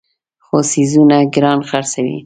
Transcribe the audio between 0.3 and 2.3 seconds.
خو څیزونه ګران خرڅوي.